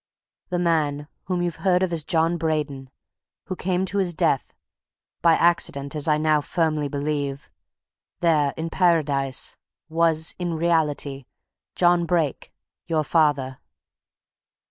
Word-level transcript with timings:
The 0.49 0.57
man 0.57 1.07
whom 1.25 1.43
you've 1.43 1.57
heard 1.57 1.83
of 1.83 1.93
as 1.93 2.03
John 2.03 2.35
Braden, 2.35 2.89
who 3.43 3.55
came 3.55 3.85
to 3.85 3.99
his 3.99 4.15
death 4.15 4.55
by 5.21 5.35
accident, 5.35 5.95
as 5.95 6.07
I 6.07 6.17
now 6.17 6.41
firmly 6.41 6.87
believe 6.87 7.51
there 8.19 8.51
in 8.57 8.71
Paradise, 8.71 9.57
was, 9.89 10.33
in 10.39 10.55
reality, 10.55 11.25
John 11.75 12.07
Brake 12.07 12.51
your 12.87 13.03
father!" 13.03 13.59